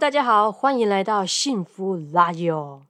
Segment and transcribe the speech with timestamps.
[0.00, 2.80] 大家好，欢迎来到幸福拉友。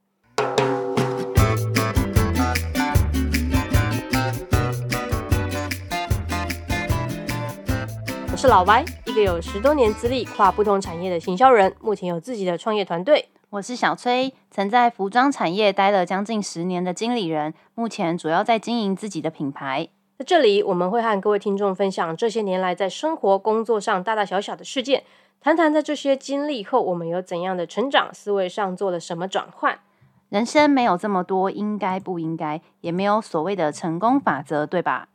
[8.30, 13.26] 我是老白，一个有十多年资历、跨不同产业的行销人，目前有自己的创业团队。
[13.48, 19.88] 我是小崔，曾在服装产业待了将近十年的经理人，目前主要在经营自己的品牌。
[20.16, 25.02] 在这里，我们会和各位听众分享这些年来在生活、工作上大大小小的事件，
[25.42, 29.80] 谈谈在这些经历后，我们有怎样的成长，思维上做了什么转换。
[30.28, 35.08] 人生没有这么多应该不应该，也没有所谓的成功法则，对吧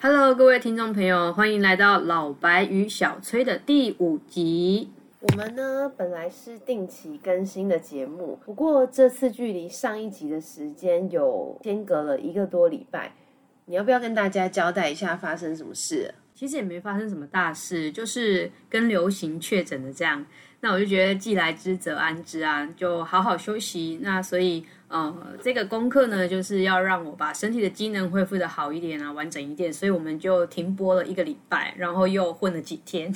[0.00, 4.90] ？Hello，各位听众朋友，欢迎来到老白与小崔的第五集。
[5.20, 13.12] 我们呢本来是定期更新的节目，不过这次距离上一集的时间有间隔了一个多礼拜。
[13.66, 16.14] 你要不要跟大家交代一下发生什么事？
[16.36, 20.24] 其实也没发生什么大事，就是跟流行确诊的这样。
[20.60, 23.98] 那我就觉得既来之则安之啊，就好好休息。
[24.02, 29.72] 那所以呃，这个功课呢，就是要让我把身体的机能恢复的好一点啊，完整一点。
[29.72, 33.14] 所以我们就停播了一个礼拜，然后又混了几天。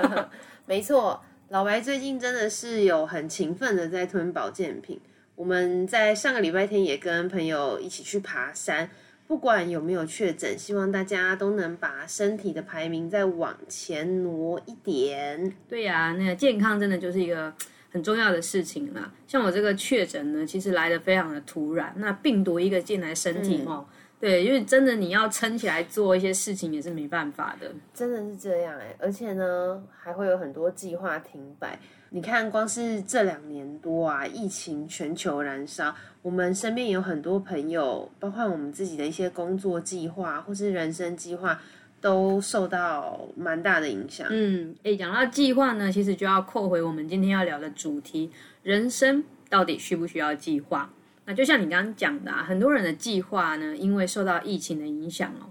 [0.66, 5.00] 没错，老白最近真的是有很勤奋的在吞保健品。
[5.34, 8.90] 我们在上个礼拜天也跟朋友一起去爬山，
[9.30, 15.54] 不管有没有确诊，希望大家都能把身体的排名再往前挪一点。
[15.68, 17.54] 对呀、那个健康真的就是一个
[17.92, 19.12] 很重要的事情啦。
[19.28, 23.86] 像我这个确诊呢，其实来的非常的突然，那病毒一个进来身体哦，
[24.18, 27.72] 对，因为真的你要撑起来做一些事情也是没办法的。
[27.94, 31.78] 真的是这样哎、而且呢，还会有很多计划停摆。
[32.12, 41.60] 你看，光是这两年多啊，疫情全球燃烧，我们身边有很多朋友，包括我们自己的一些工作计划或是人生计划，
[42.00, 44.26] 都受到蛮大的影响。
[44.28, 48.32] 嗯，诶，讲到计划呢，其实就要扣回我们今天要聊的主题：
[48.64, 50.90] 人生到底需不需要计划？
[51.26, 55.46] 那就像你刚刚讲的、啊，很多人的计划呢，因为受到疫情的影响哦，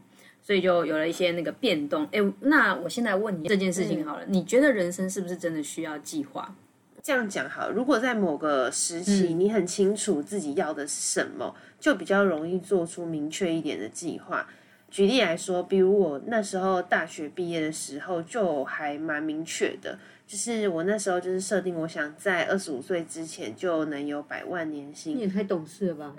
[0.49, 2.07] 所以就有了一些那个变动。
[2.09, 6.55] 诶，那我现在问你这件事情好了，你觉得人生是不是真的需要计划？
[7.03, 14.47] 这样讲好了，如果在某个时期，你很清楚自己要的是什么，就比较容易做出明确一点的计划。
[14.89, 19.99] 举例来说，比如我那时候大学毕业的时候，就还蛮明确的，
[20.29, 25.17] 就是我那时候就是设定，我想在二十五岁之前就能有百万年薪。
[25.17, 26.13] 你也太懂事了吧？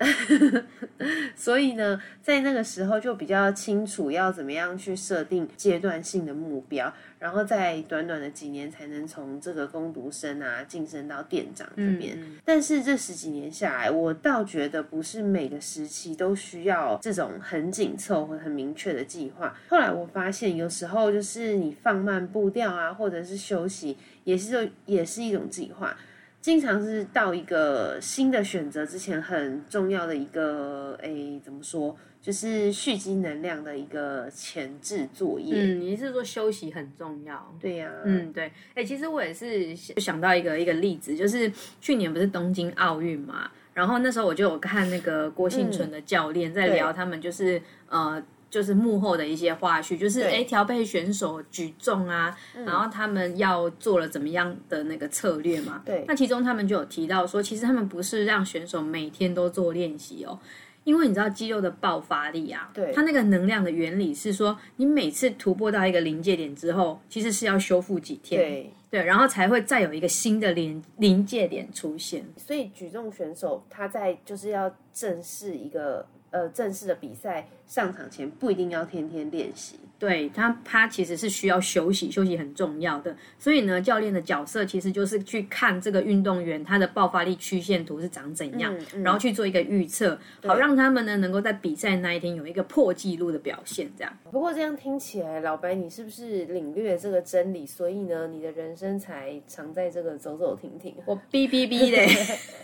[1.37, 12.19] 所以呢，在那个时候就比较清楚要怎么样去设定阶段性的目标，然后在短短的几年才能从这个攻读生啊晋升到店长这边。
[12.45, 19.55] 但是这十几年下来，我倒觉得不是每个时期都需要这种很紧凑或很明确的计划。
[19.69, 25.95] 后来我发现，有时候就是你放慢步调啊，或者是休息，也是也是一种计划。
[26.41, 35.55] 经常是到一个新的选择之前，很重要的一个，诶，怎么说，就是蓄积能量的一个前置作业。
[35.55, 37.55] 嗯，你是说休息很重要？
[37.61, 48.23] 对呀、嗯，对，哎、其实我也是想到一个一个例子，就是去年不是东京奥运嘛，然后那时候我就有看那个郭幸存的教练在聊他们就是、呃。
[48.51, 52.37] 就是幕后的一些花絮，就是哎调配选手举重啊，
[52.67, 55.81] 然后他们要做了怎么样的那个策略嘛。
[55.87, 60.37] 对那其中他们就有提到说，其实他们不是让选手每天都做练习哦，
[60.85, 72.25] 因为你知道肌肉的爆发力啊，对它那个能量的原理是说，你每次突破到一个临界点之后，其实是要修复几天，对，对，然后才会再有一个新的临临界点出现。
[72.37, 79.77] 所以举重选手他在就是要正视一个呃正式的比赛上场前，不一定要天天练习。
[79.99, 83.15] 对他，他其实是需要休息，休息很重要的。
[83.39, 88.75] 所以呢，教练的角色其实就是去看这个运动员他的爆发力曲线图是长怎样，
[89.05, 93.91] 然后去做一个预测，好让他们呢能够在比赛那一天有一个破纪录的表现。
[93.95, 97.67] 这样，不过这样听起来，老白你是不是领略这个真理？
[97.67, 100.95] 所以呢，你的人生才常在这个走走停停。
[101.05, 102.09] 我哔哔哔嘞。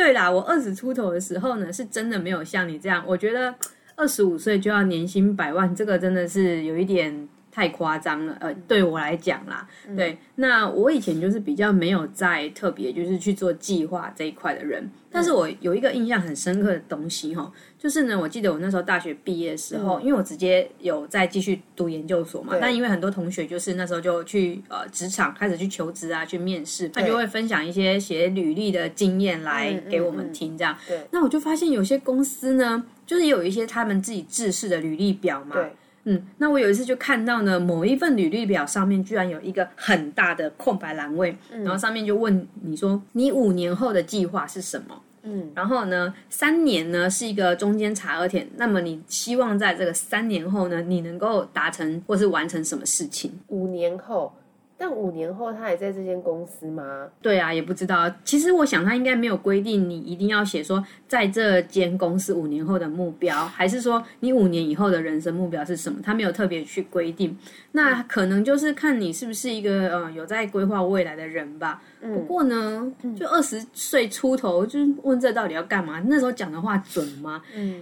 [0.00, 3.54] 对啦，我二十出头的时候呢，是真的没有像你这样，我觉得
[3.94, 8.36] 二十五岁就要年薪百万，这个真的是有一点太夸张了。
[8.40, 30.76] 呃，对我来讲啦，对，那我以前就是比较没有在特别就是去做计划这一块的人，但是我有一个印象很深刻的东西哈，就是呢，我记得我那时候大学毕业的时候，因为我直接有在继续读研究所嘛，但因为很多同学就是那时候就去呃职场开始去求职啊，去面试，他就会分享一些写履历的经验来给我们听，这样。
[30.86, 31.06] 对。
[31.10, 35.72] 那我就发现有些公司呢，就是有一些他们自己制式的履历表嘛，对
[36.10, 45.00] 嗯，那我有一次就看到呢，某一份履历表上面居然有一个很大的空白栏位，然后上面就问你说你五年后的计划是什么？
[45.22, 53.30] 嗯，然后呢，三年呢是一个中间查额点，那么你希望在这个三年后呢，你能够达成或是完成什么事情？
[53.48, 54.32] 五年后，
[54.80, 57.06] 但五年后他还在这间公司吗？
[57.20, 58.10] 对啊，也不知道。
[58.24, 66.00] 其实我想他应该没有规定你一定要写说在这间公司五年后的目标，还是说你五年以后的人生目标是什么？
[66.02, 67.36] 他没有特别去规定。
[67.72, 71.82] 那可能就是看你是不是一个呃有在规划未来的人吧。
[72.00, 76.02] 不过呢，就二十岁出头，就是问这到底要干嘛？
[76.06, 77.42] 那时候讲的话准吗？
[77.54, 77.78] 嗯，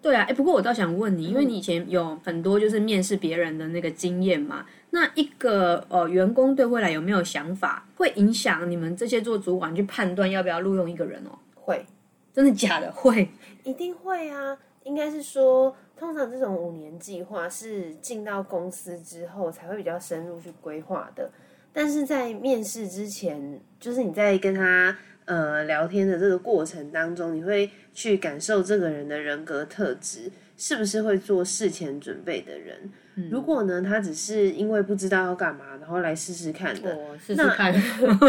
[0.00, 11.38] 对啊，哎，不过我倒想问你，因为你以前有很多就是面试别人的那个经验嘛，那一个呃员工对未来有没有想法，会影响你们这些做主管去判断要不要录用一个人哦？
[11.54, 11.84] 会，
[12.32, 12.90] 真的假的？
[12.92, 13.28] 会？
[13.64, 14.56] 一定会啊！
[14.84, 21.28] 应该是说，通常这种五年计划是进到公司之后才会比较深入去规划的。
[21.72, 32.90] 但是在面试之前，就是你在跟他呃聊天的这个过程当中，你会去感受这个人的人格特质是不是会做事前准备的人。
[33.30, 37.72] 如果呢，他只是因为不知道要干嘛，然后来试试看的，我试试看，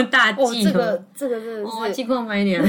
[0.09, 2.63] 大哦，忌这个这个真的哦，是气况买一点，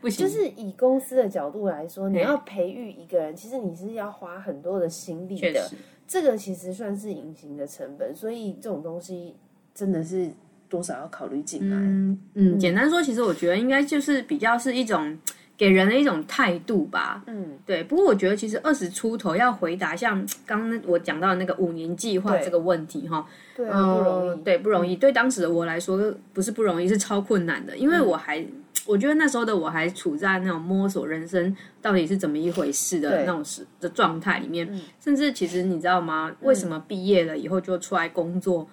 [0.00, 5.70] 不行，就是以公司的角度来说，你要培育一个人，其实你是要花很多的心力的。
[6.08, 9.36] 这个其实算是隐形的成本，所以这种东西
[9.74, 10.30] 真的是
[10.68, 11.76] 多少要考虑进来。
[11.76, 15.16] 嗯嗯，简单说，其实我觉得应该就是比较是一种
[15.60, 17.22] 给人的一种态度吧。
[17.26, 24.30] 嗯，对，不过我觉得其实二十出头要回答像刚刚我讲到的那个五年计划这个问题哈，对啊，不容易。
[24.30, 24.96] 嗯对，不容易。
[24.96, 28.42] 对当时的我来说，不是不容易，是超困难的，因为我还。
[28.86, 34.66] 我觉得那时候的我还处在那种摸索人生到底是怎么一回事的那种时的状态里面，
[34.98, 36.34] 甚至其实你知道吗？
[36.40, 38.66] 为什么毕业了以后就出来工作？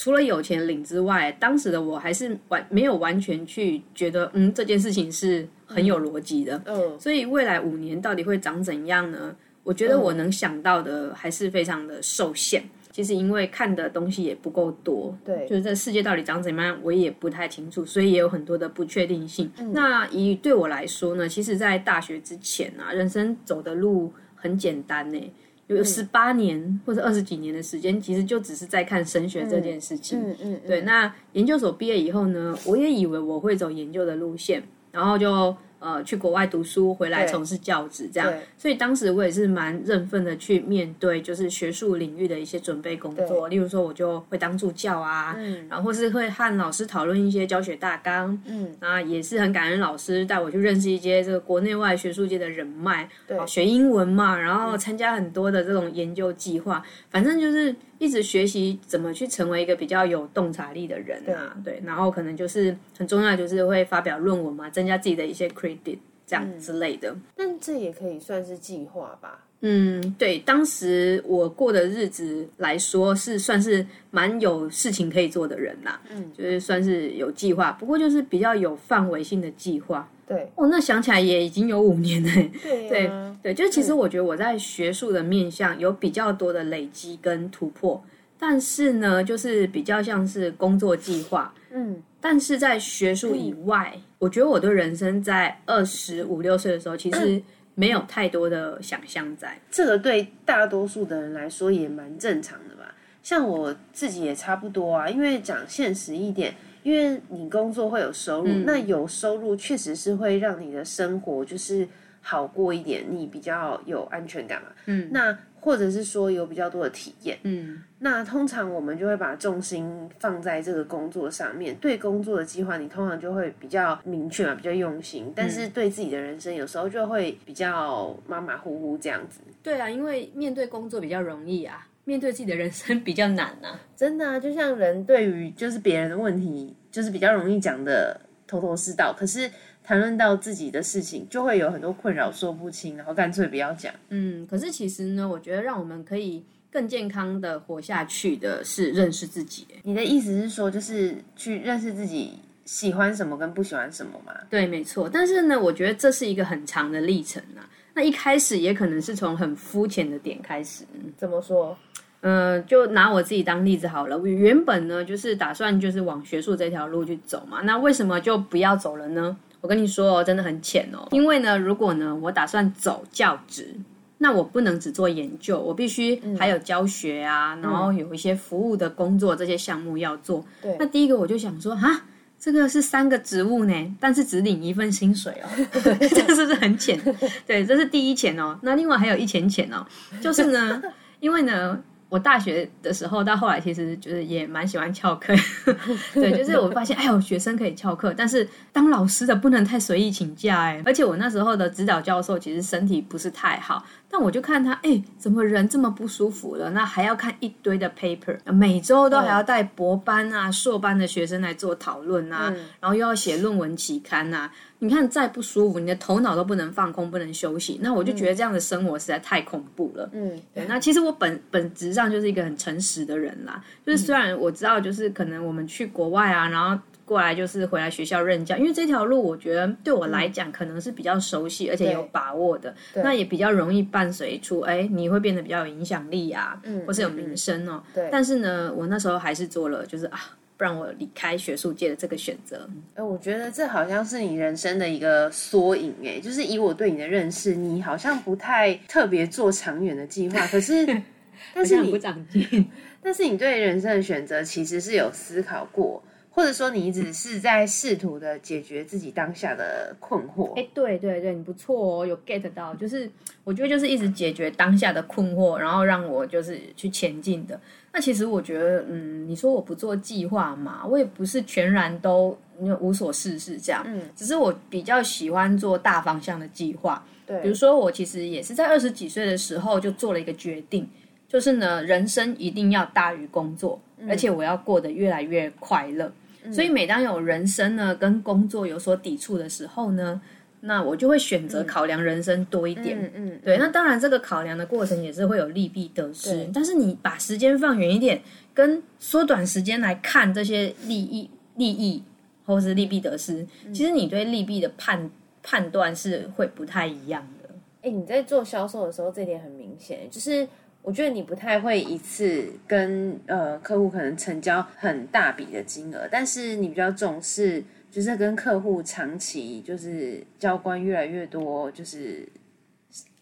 [0.00, 6.58] 除了有钱领之外，当时的我还是完没有完全去觉得，嗯，这件事情是很有逻辑的。
[6.64, 9.36] 嗯，所以未来五年到底会长怎样呢？
[9.62, 12.64] 我觉得我能想到的还是非常的受限。
[12.90, 19.50] 其实因为看的东西也不够多，对就是这世界到底长怎么样，我也不太清楚，所以也有很多的不确定性。
[19.72, 25.32] 那以对我来说呢，其实，在大学之前啊，人生走的路很简单呢，
[25.76, 30.20] 有十八年或者二十几年的时间，其实就只是在看升学这件事情。
[30.20, 38.32] 嗯嗯，对，那研究所毕业以后呢，我也以为我会走研究的路线，然后就呃去国外读书，回来从事教职这样。
[38.56, 43.48] 所以当时我也是蛮认份的去面对，就是学术领域的一些准备工作。
[43.48, 48.38] 例如说，我就会当助教啊，嗯然后或是会和老师讨论一些教学大纲。
[48.46, 67.14] 嗯，啊也是很感恩老师带我去认识一些这个国内外学术界的人脉，对好学英文嘛，然后参加很多的这种研究计划，反正就是一直学习怎么去成为一个比较有洞察力的人啊，对，然后可能就是很重要，就是会发表论文嘛，增加自己的一些 credit 这样之类的。
[67.36, 69.44] 但这也可以算是计划吧。
[69.60, 76.00] 嗯，对，当时我过的日子来说，是算是蛮有事情可以做的人啦。
[76.08, 80.08] 嗯，就是算是有计划，不过就是比较有范围性的计划。
[80.30, 82.30] 对哦，那想起来也已经有五年了。
[82.62, 88.00] 对对啊对，就是其实我觉得我在学术的面向有比较多的累积跟突破，
[88.38, 91.52] 但是呢，就是比较像是工作计划。
[91.72, 97.42] 嗯，但是在学术以外，我觉得我对人生在二十五六岁的时候，其实
[97.74, 99.58] 没有太多的想象在。
[99.68, 102.94] 这个对大多数的人来说也蛮正常的吧。
[103.22, 111.86] 像我自己也差不多啊，因为讲现实一点，因为你工作会有收入，那有收入确实是会让你的生活就是
[112.20, 114.68] 好过一点，你比较有安全感嘛。
[114.86, 117.38] 嗯，那或者是说有比较多的体验。
[117.42, 125.30] 嗯，那通常我们就会把重心放在这个工作上面，对工作的计划，你通常就会比较明确嘛，比较用心。
[125.36, 129.40] 但是对自己的人生，有时候就会比较马马虎虎这样子。
[129.62, 133.80] 对啊，因为面对工作比较容易啊，面对自己的人生比较难啊。
[133.96, 139.50] 真的啊，就像人对于就是别人的问题，就是比较容易讲的头头是道，可是
[139.82, 143.92] 谈论到自己的事情，就会有很多困扰，说不清，然后干脆不要讲。
[144.08, 149.66] 嗯，可是其实呢，我觉得让我们可以更健康的活下去的是认识自己。
[149.82, 154.32] 你的意思是说，就是去认识自己喜欢什么跟不喜欢什么吗？
[154.48, 155.08] 对，没错。
[155.12, 157.68] 但是呢，我觉得这是一个很长的历程啊。
[157.92, 160.84] 那一开始也可能是从很肤浅的点开始。
[161.16, 161.76] 怎么说？
[162.22, 164.18] 嗯，就拿我自己当例子好了。
[164.18, 167.62] 我原本呢，就是打算就是往学术这条路去走嘛。
[167.62, 169.34] 那为什么就不要走了呢？
[169.62, 171.08] 我跟你说哦，真的很浅哦。
[171.12, 173.74] 因为呢，如果呢，我打算走教职，
[174.18, 180.44] 那我不能只做研究，我必须还有教学啊，然后有一些服务的工作这些项目要做。
[180.60, 182.02] 对那第一个我就想说，哈，
[182.38, 185.48] 这个是三个职务呢，但是只领一份薪水哦，
[186.00, 187.00] 这是不是很浅？
[187.46, 188.58] 对，这是第一钱哦。
[188.60, 189.86] 那另外还有一钱钱哦，
[190.20, 190.82] 就是呢，
[191.20, 191.82] 因为呢。
[192.10, 195.32] 我大学的时候到后来，其实就是也蛮喜欢翘课，
[196.12, 206.68] 对，就是我发现，哎呦，学生可以翘课，但是当老师的不能太随意请假，哎，而且我那时候的指导教授其实身体不是太好，但我就看他，哎，怎么人这么不舒服了？
[206.70, 214.50] 那还要看一堆的 paper，每周都还要带博班啊、硕班的学生来做讨论啊，然后又要写论文期刊啊。
[214.82, 220.08] 你看再不舒服，你的头脑都不能放空，不能休息，那我就觉得这样的生活实在太恐怖了。
[220.12, 220.64] 嗯，对。
[220.66, 237.82] 那其实我本本质上就是一个很诚实的人啦，就是虽然我知道，就是可能我们去国外啊，然后过来就是回来学校任教，因为这条路我觉得对我来讲可能是比较熟悉而且有把握的，那也比较容易伴随出哎你会变得比较有影响力啊，或是有名声哦。
[237.92, 238.08] 对。
[238.10, 240.18] 但是呢，我那时候还是做了，就是啊。
[240.62, 250.86] 让我离开学术界的这个选择，哎，我觉得这好像是你人生的一个缩影，哎，就是以我对你的认识，你好像不太特别做长远的计划，可是，
[251.54, 252.70] 但是你不长进，
[253.02, 256.02] 但是你对人生的选择其实是有思考过。
[256.32, 260.54] 或者说你只是在试图的解决自己当下的困惑？
[260.54, 263.10] 哎，对对对，你不错哦，有 get 到，就是
[263.42, 267.60] 我觉得就是一直解决当下的困惑，然后让我就是去前进的。
[267.92, 272.36] 那其实我觉得，嗯，你说我不做计划嘛，我也不是全然都
[272.80, 277.04] 无所事事这样，嗯，只是我比较喜欢做大方向的计划。
[277.26, 280.88] 对，比如说我其实也是在二十几岁的时候就做了一个决定，
[281.28, 286.12] 就是呢，人生一定要大于工作，而且我要过得越来越快乐。
[286.50, 290.20] 所以每当有人生呢跟工作有所抵触的时候呢，
[290.60, 292.98] 那我就会选择考量人生多一点。
[292.98, 293.56] 嗯嗯，对。
[293.58, 296.48] 那当然，这个考量的过程也是会有利弊得失。
[296.52, 298.20] 但是你把时间放远一点，
[298.52, 302.02] 跟缩短时间来看这些利益、利益
[302.44, 305.10] 或是利弊得失，其实你对利弊的判
[305.42, 307.50] 判断是会不太一样的。
[307.82, 310.46] 哎，你在做销售的时候，这点很明显，就是。
[310.82, 322.28] 我觉得你不太会一次跟呃客户可能成交很大笔的金额，但是你比较重视就是跟客户长期就是交关越来越多，就是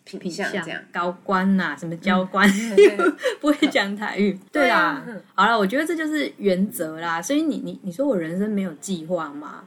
[0.04, 2.48] 品相这样高官呐，什么交官
[3.40, 7.20] 不会讲台语， 对啊，好了，我觉得这就是原则啦。
[7.22, 9.64] 所以你你你说我人生没有计划吗？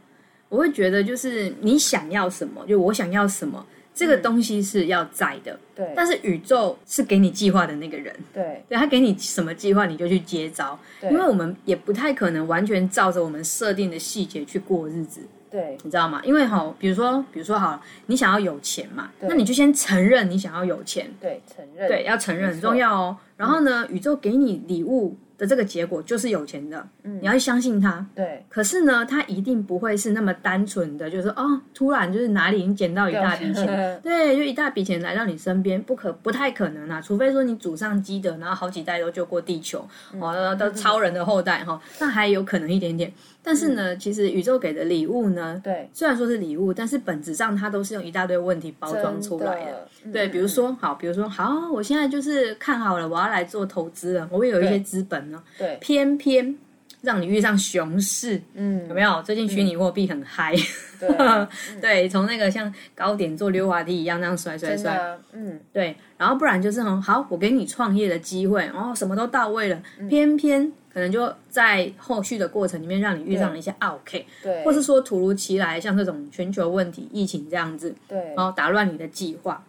[0.50, 3.66] 我会觉得就是你想要什么，就我想要什么。
[3.94, 5.92] 这个东西是要在的，对。
[5.96, 8.64] 但是宇宙是给你计划的那个人，对。
[8.70, 10.80] 对他给你什么计划，你就去接招。
[11.04, 15.78] 因为我们也不太可能完全照着我们设定的细节去过日子，对。
[15.84, 16.22] 你知道吗？
[16.24, 23.18] 因为哈，比如说，比如说，好，你想要有钱嘛，那你就先承认你想要有钱，对，承认，对，要承认很重要哦。
[23.36, 25.18] 然后呢，宇宙给你礼物。
[25.42, 28.06] 的这个结果就是有钱的，你要相信他。
[28.14, 39.84] 对，可是呢，他一定不会是那么单纯的，就是哦，突然就是哪里你捡到一大笔钱，对，就一大笔钱来到你身边，不可不太可能啊，除非说你祖上积德，然后好几代都救过地球，
[40.20, 43.12] 哦，都超人的后代哈，那还有可能一点点。
[43.44, 49.88] 但是呢，其实宇宙给的礼物呢，对，虽然说是礼物，但是本质上它都是用一大堆问题包装出来的。
[50.14, 55.42] 对，比如说，好，比如说，好，我现在就是看好了，我要来做投资了，我有一些资本呢。
[55.58, 56.56] 对，偏偏
[57.02, 59.22] 让你遇上熊市，嗯，有没有？
[59.24, 60.56] 最近虚拟货币很嗨，
[61.82, 65.96] 对，从那个像高点做溜滑梯一样那样摔摔摔，嗯，对。
[66.16, 70.72] 然后不然就是很好，我给你创业的机会，然后什么都到位了，偏偏。
[70.94, 79.64] 可能就在后续的过程里面，让你遇上了一些 OK，对，或是说突如其来，像这种全球问题、疫情这样子，对，然后打乱你的计划。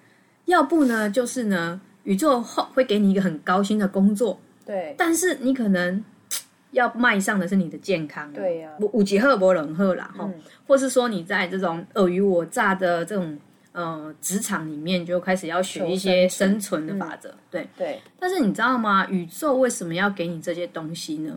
[0.47, 6.05] 要不呢，就是呢，宇宙后会给你一个很高薪的工作，对，但是你可能
[6.73, 10.29] 要迈上的是你的健康，对呀，五级赫伯冷赫啦，哈，
[10.67, 13.39] 或是说你在这种尔虞我诈的这种。
[13.73, 18.01] 呃，职场里面就开始要学一些生存的法则，对对。
[18.21, 19.07] 但是你知道吗？
[19.09, 21.35] 宇宙为什么要给你这些东西呢？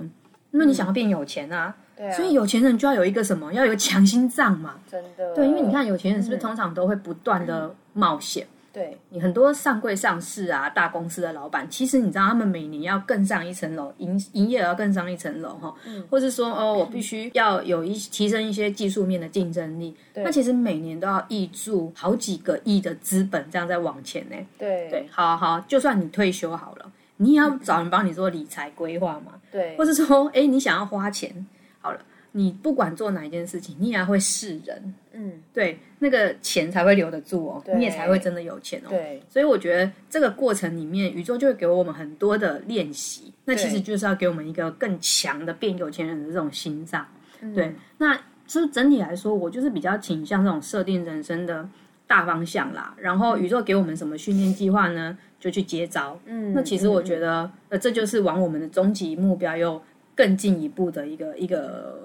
[0.51, 2.11] 因为你想要变有钱啊，对。
[2.11, 3.53] 所以有钱人就要有一个什么？
[3.53, 4.75] 要有个强心脏嘛。
[4.89, 5.33] 真的。
[5.33, 8.45] 对，因为你看有钱人是不是通常都会不断的冒险？
[8.75, 15.73] 对你很多上柜上市啊，大公司的老板，其实你知道他们每年要更上一层楼，营营业额要更上一层楼哈，
[16.09, 24.35] 或是说哦，我必须要有一提升一些技术面的竞争力，那其实每年都要挹注好几个亿的资本，这样在往前呢。
[24.57, 29.31] 对对，好好，就算你退休好了，你也要找人帮你做理财规划嘛。
[29.49, 31.47] 对，或是说，哎，你想要花钱
[31.79, 31.99] 好了。
[32.37, 38.89] 你不管做哪一件事情，你也要会是人，嗯，对，那个钱才会留得住哦，你也才会真的有钱哦。
[38.89, 47.07] 对，所以我觉得这个过程里面，宇宙就会给我们很多的练习，那其实就是要给我们一个更强的变有钱人的这种心脏。
[47.55, 48.13] 对，那
[48.45, 51.65] 其实整体来说，我就是比较倾向这种设定人生的
[52.05, 52.93] 大方向啦。
[52.97, 55.17] 然后宇宙给我们什么训练计划呢？
[55.39, 56.19] 就去接招。
[56.25, 59.81] 嗯，那其实我觉得，呃，这就是往我们的终极目标又
[60.15, 62.04] 更进一步的一个一个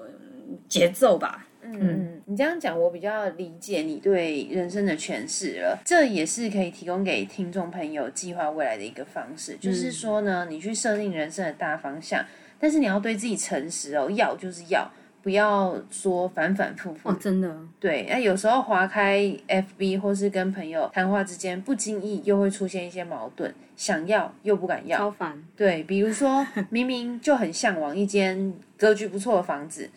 [0.67, 1.47] 节奏吧。
[1.63, 5.79] 嗯，你这样讲，我比较理解你对人生的诠释了。
[5.85, 12.25] 这也是可以提供给听众朋友计划未来的一个方式，就是说呢，你去设定人生的大方向，
[12.59, 17.09] 但是你要对自己诚实哦，要就是要，不要说反反复复。
[17.09, 24.97] 哦，真的，对，那有时候划开 FB 或是跟朋友谈话之间，不经意又会出现一些矛盾，想要又不敢要。
[24.97, 25.41] 超烦。
[25.55, 29.89] 对，比如说 明明就很向往一间格局不错的房子，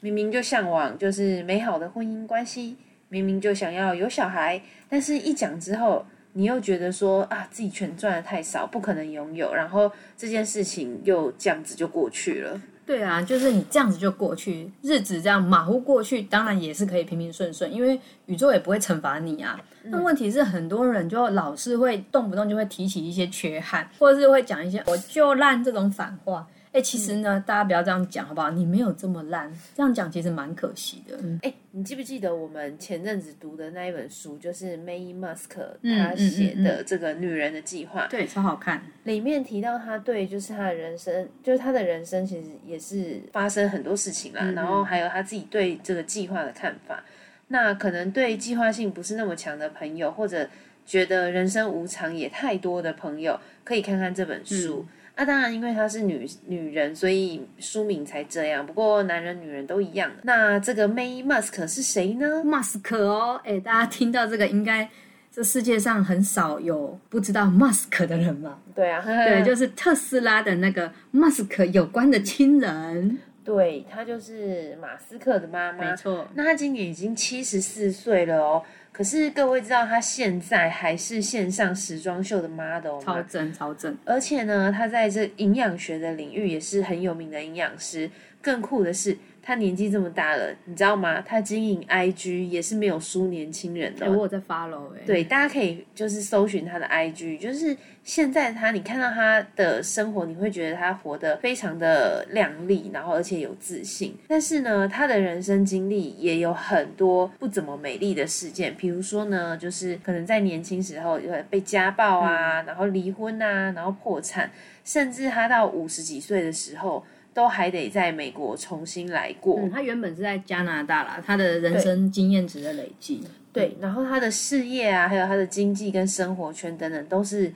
[0.00, 2.76] 明明就向往就是美好的婚姻关系，
[3.08, 12.60] 明明就想要有小孩，但是一讲之后，你又觉得说啊自己钱赚的太少，不可能拥有，然后这件事情又这样子就过去了。
[12.92, 19.58] 对啊，就是你这样子就过去，日子这样马虎过去，当然也是可以平平顺顺，因为宇宙也不会惩罚你啊。
[19.84, 26.46] 那问题是，很多人就老是会动不动就会提起一些缺憾，或者是会讲一些“我就烂”这种反话。
[26.72, 28.50] 哎，其实呢，大家不要这样讲，好不好？
[28.50, 31.18] 你没有这么烂，这样讲其实蛮可惜的。
[31.42, 38.82] 哎，你记不记得我们前阵子读的那一本书，就是 May Musk 嗯他写的这个《女人的计划》对，超好看。
[39.04, 47.04] 里面提到他对就是他的人生，就是他的人生其实也是发生很多事情啦，然后还有他自己对这个计划的看法。
[47.48, 50.48] 那可能对计划性不是那么强的朋友，或者
[50.86, 54.86] 觉得人生无常也太多的朋友，可以看看这本书。
[55.14, 58.66] 那、当然，因为她是女女人，所以书名才这样。
[58.66, 60.10] 不过男人女人都一样。
[60.22, 62.42] 那这个 May Musk 是谁呢？
[62.42, 64.88] 马斯克哦，哎，大家听到这个，应该
[65.30, 68.58] 这世界上很少有不知道 Musk 的人吧？
[68.74, 73.18] 对啊， 对，就是特斯拉的那个马斯克有关的亲人。
[73.44, 75.90] 对，她就是马斯克的妈妈。
[75.90, 78.62] 没错，那她今年已经七十四岁了哦。
[78.92, 83.22] 可是各位知道，她现在还是线上时装秀的 model 超？
[83.22, 83.96] 正超正。
[84.04, 88.10] 而且呢，她在这营养学的领域也是很有名的营养师。
[88.42, 91.20] 更酷的是，她年纪这么大了，你知道吗？
[91.20, 95.00] 他经营 IG 也是没有输年轻人的哎，哦、我有在 follow 哎。
[95.04, 104.16] 对，大家可以就是搜寻他的 IG，就是现在他，你看到他的生活，你会觉得他活得非常的靓丽，然后而且有自信。
[104.28, 114.48] 但是呢，他的人生经历也有很多不怎么美丽的事件，比如说呢，就是可能在年轻时候有被家暴啊，然后离婚啊，然后破产，
[114.84, 117.04] 甚至他到五十几岁的时候。
[117.34, 123.22] 都还得在美国重新来过，嗯，他原本是在加拿大啦，他的人生经验值的累积。
[123.52, 127.52] 对，然后他的事业啊，还有他的经济跟生活圈等等，都是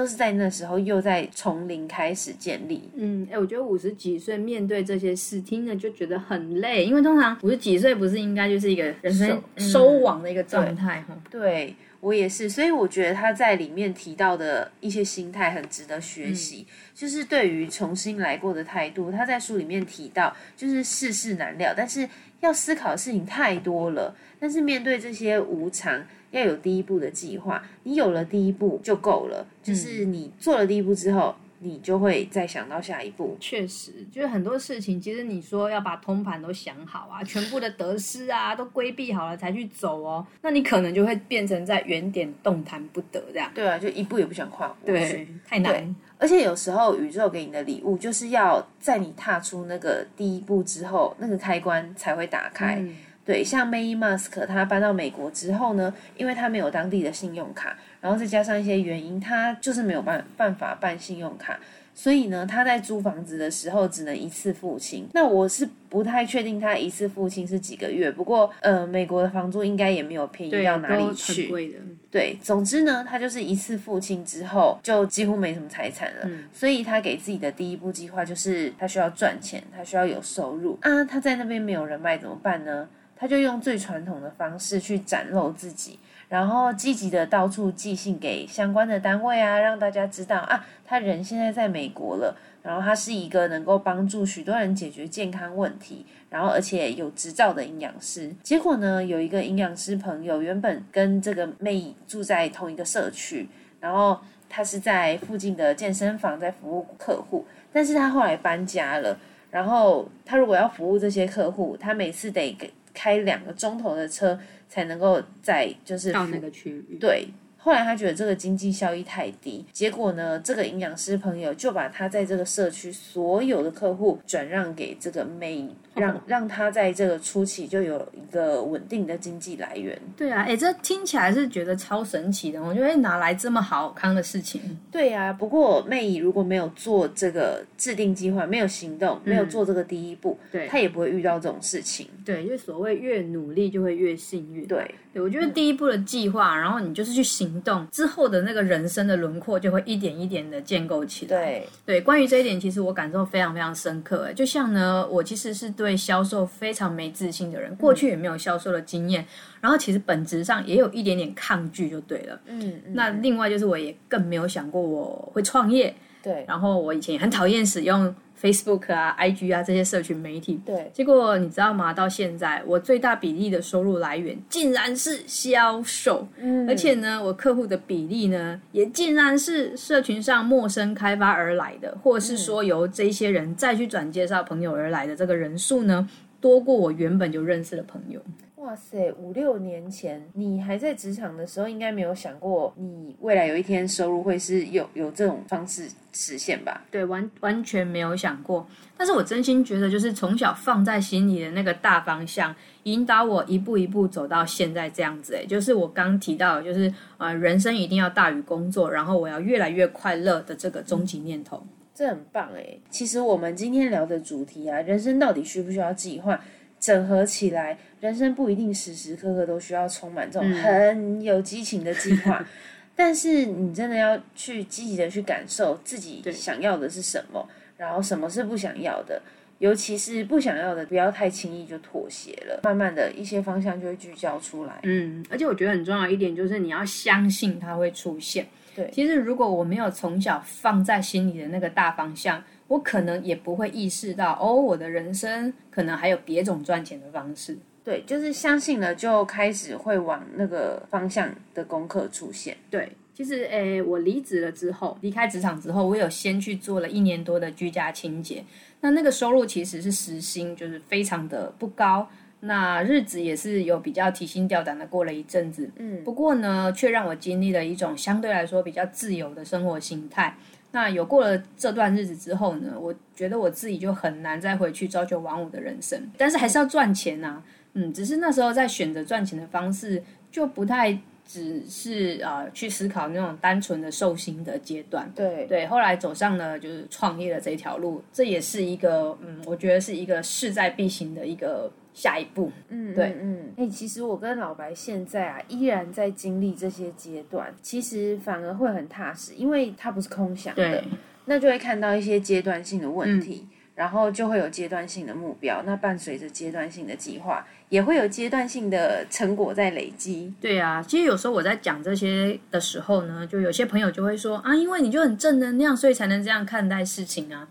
[0.00, 2.88] 都是在那时候又在从零开始建立。
[2.94, 11.14] 嗯，哎，我觉得五十几岁面对这些事，听着就觉得很累，因为通常五十几岁不是应该就是一个人生收收网的一个状态哈。
[11.30, 19.12] 对我也是，所以我觉得他在里面提到的一些心态很值得学习，就是对于重新来过的态度。
[19.12, 22.08] 他在书里面提到，就是世事难料，但是
[22.40, 24.16] 要思考的事情太多了。
[24.38, 27.62] 但是面对这些无常，要有第一步的计划。
[27.82, 33.36] 你有了第一步就够了，就是你做了第一步之后，你就会再想到下一步。
[33.38, 43.50] 确实，就是很多事情，其实你说要把通盘都想好啊， 全部的得失啊都规避好了才去走哦，那你可能就会变成在原点动弹不得这样。
[43.54, 44.92] 对啊，就一步也不想跨过去。
[44.92, 45.94] 对，太难。
[46.16, 52.76] 而且有时候宇宙给你的礼物，就是要在你踏出那个第一步之后，那个开关才会打开。
[52.78, 52.94] 嗯
[53.30, 61.56] 对，像 May Musk 他搬到美国之后呢，因为他没有当地的信用卡，然后再加上一些原因，他就是没有办办法办信用卡，
[61.94, 65.06] 所以呢，他在租房子的时候只能一次付清。
[65.14, 71.46] 那我是不太确定他一次付清是几个月，不过呃，美国的房租应该也没有便宜，到哪里去。
[71.46, 71.78] 贵的。
[72.10, 76.28] 对，总之呢，他就是一次付清之后，就几乎没什么财产了。
[76.52, 81.04] 所以他给自己的第一步计划就是，他需要赚钱，他需要有收入啊。
[81.04, 82.88] 他在那边没有人脉怎么办呢？
[83.20, 85.98] 他就用最传统的方式去展露自己，
[86.30, 92.34] 然后积极的到处寄信给相关的单位啊，让大家知道啊，他人现在在美国了。
[92.62, 98.34] 然后他是一个能够帮助许多人解决健康问题，然后而且有执照的营养师。
[98.42, 103.48] 结果呢，有一个营养师朋友原本跟这个妹住在同一个社区，
[103.80, 109.18] 然后他是在附近的健身房在服务客户，但是他后来搬家了。
[109.50, 116.98] 然后他如果要服务这些客户，他每次得给开两个钟头的车才能够在就是到那个区域。
[117.00, 117.28] 对。
[117.62, 130.00] 后来他觉得这个经济效益太低，结果呢，这个营养师朋友就把他在这个社区所有的客户转让给这个美，让让他在这个初期就有一个稳定的经济来源。
[130.16, 132.62] 对啊，哎，这听起来是觉得超神奇的。
[132.62, 134.60] 我觉得哪来这么好康的事情？
[134.90, 142.08] 对啊，不过妹姨如果没有做这个制定计划，没有行动，没有做这个第一步，对，他也不会遇到这种事情。
[142.24, 144.66] 对，因为所谓越努力就会越幸运。
[144.66, 147.50] 对，对我觉得第一步的计划，然后你就是去行。
[147.62, 151.28] 动之后的那个人生的轮廓就会一点一点的建构起来。
[151.28, 154.24] 对对，关于这一点，其实我感受非常非常深刻。
[154.24, 159.26] 哎，就像呢，我其实是对销售非常没自信的人，过去也没有销售的经验，
[159.60, 162.40] 然后其实本质上也有一点点抗拒，就对了。
[162.46, 165.94] 嗯，那另外就是我也更没有想过我会创业。
[166.22, 168.14] 对，然后我以前也很讨厌使用。
[168.40, 171.92] Facebook 啊，IG 啊，这些社群媒体，对，结果你知道吗？
[171.92, 186.08] 到现在，我最大比例的收入来源竟然是销售，嗯，而且呢，我客户的比例呢，也竟然是社群上陌生开发而来的，或是说由这些人再去转介绍朋友而来的这个人数呢，
[186.40, 188.20] 多过我原本就认识的朋友。
[188.60, 196.84] 哇塞，五六年前你还在职场的时候，应该没有想过你未来有一天收入会是有有这种方式实现吧？
[196.90, 198.66] 对，完完全没有想过。
[198.98, 205.36] 但是我真心觉得，就是从小放在心里的那个大方向，引导我一步一步走到现在这样子。
[205.36, 212.76] 哎，就是我刚提到，就是呃，人生一定要大于工作，然后我要越来越快乐的这个终极念头，这很棒哎。
[212.90, 216.38] 其实我们今天聊的主题啊，人生到底需不需要计划？
[216.80, 222.42] 整合起来，人生不一定时时刻刻都需要充满这种很有激情的计划，
[222.96, 229.20] 但是你真的要去积极的去感受自己想要的是什么，然后什么是不想要的，
[229.58, 234.80] 尤其是不想要的，不要太轻易就妥协了，慢慢的一些方向就会聚焦出来。
[234.84, 238.46] 嗯，而且我觉得很重要一点就是你要相信它会出现。
[238.74, 242.42] 对，其实如果我没有从小放在心里的那个大方向。
[242.70, 247.58] 我可能也不会意识到，哦，我的人生可能还有别种赚钱的方式。
[247.82, 252.56] 对，就是相信了，就开始会往那个方向的功课出现。
[252.70, 258.44] 对，其实，诶，我离职了之后，离开职场之后，我有先去做了一年多的居家清洁。
[258.82, 262.08] 那那个收入其实是时薪，就是非常的不高。
[262.42, 265.68] 那日子也是有比较提心吊胆的过了一阵子。
[265.76, 270.36] 嗯，不过呢，却让我经历了一种相对来说比较自由的生活形态。
[270.72, 277.42] 那有过了这段日子之后呢，我觉得我自己就很难再回去朝九晚五的人生，但是还是要赚钱呐，
[277.74, 291.70] 嗯，只是那时候在选择赚钱的方式，就不太只是啊去思考那种单纯的受薪的阶段，对对，后来走上了就是创业的这条路，这也是一个嗯，我觉得是一个势在必行的一个。
[292.00, 300.82] 下一步，嗯，对，嗯，哎，其实我跟老白现在啊，依然在经历这些阶段，其实反而会很踏实，因为它不是空想的，
[301.26, 310.32] 那就会看到一些阶段性的问题，然后就会有阶段性的目标，那伴随着阶段性的计划，也会有阶段性的成果在累积。
[310.40, 317.46] 对啊，其实有时候我在讲这些的时候呢，就有些朋友就会说啊，因为你就很正能量，所以才能这样看待事情啊。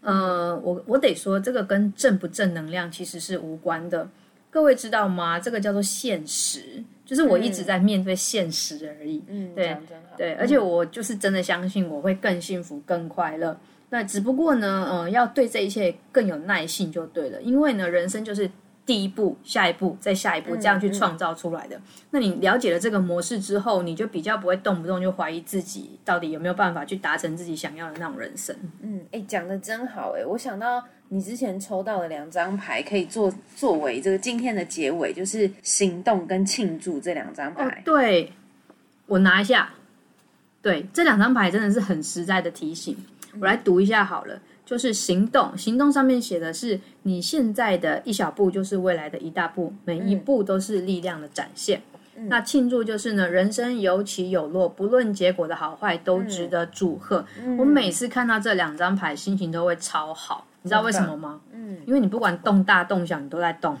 [0.00, 4.08] 呃，我我得说，这个跟正不正能量其实是无关的。
[4.50, 5.38] 各位知道吗？
[5.38, 9.22] 这个叫做现实，就是我一直在面对现实而已。
[9.28, 9.76] 嗯，对，
[10.16, 13.58] 对，而且我就是真的相信我会更幸福、更快乐。
[13.90, 18.50] 那只不过呢，呃，要对这一切更有耐性就对了，因为呢，人生就是。
[18.88, 21.78] 第一步，下一步，再下一步，这样去创造出来的。
[22.10, 28.56] 那你了解了这个模式之后，你就比较不会动不动就怀疑自己到底有没有办法去达成自己想要的那种人生。
[28.80, 30.24] 嗯，哎，讲的真好哎！
[30.24, 37.82] 我想到你之前抽到的两张牌，可以做作为这个今天的结尾，就是行动跟庆祝这两张牌。
[37.84, 38.32] 对，
[39.04, 39.68] 我拿一下。
[40.62, 42.96] 对，这两张牌真的是很实在的提醒。
[43.38, 44.40] 我来读一下好了。
[44.68, 51.80] 就是行动，行动上面写的是你现在的一小步就是未来的一大步，每一步都是力量的展现。
[52.26, 57.24] 那庆祝就是呢，人生有起有落，不论结果的好坏都值得祝贺。
[57.58, 60.46] 我每次看到这两张牌，心情都会超好。
[60.62, 61.40] 你知道为什么吗？
[61.52, 63.76] 嗯，因为你不管动大动小，你都在动，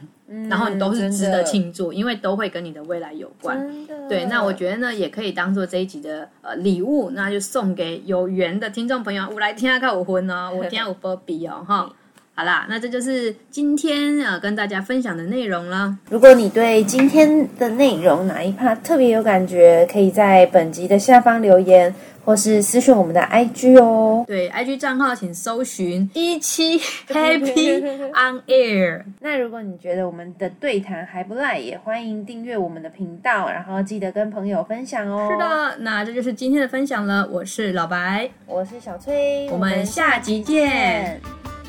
[0.48, 3.68] 然后你都是值得庆祝，因为都会跟你的未来有关。
[4.08, 9.28] 对，那我觉得呢，也可以当做这一集的呃礼物，那就送给有缘的听众朋友。
[9.32, 11.90] 我来听下看我婚哦，我听下我波比哦哈。
[12.38, 15.98] 好啦，那这就是今天呃跟大家分享的内容了。
[16.08, 21.92] 如果你对今天的内容哪一 part 特别有感觉，可以在本集的下方留言，
[22.24, 24.24] 或是私讯我们的 IG 哦。
[24.24, 26.78] 对，IG 账号请搜寻 一期
[27.10, 29.02] Happy on Air。
[29.18, 35.28] 那如果你觉得我们的对谈还不赖，也欢迎订阅我们的频道，然后记得跟朋友分享哦。
[35.32, 37.28] 是，的，那这就是今天的分享了。
[37.32, 41.20] 我是老白，我是小崔，我们下集见。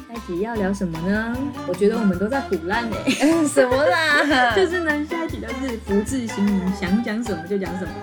[0.09, 1.37] 下一集要聊什么呢？
[1.67, 3.11] 我觉得我们都在胡乱哎，
[3.47, 4.53] 什么啦？
[4.57, 7.93] 就是呢，下一集都是福至心灵，想讲什么就讲什么。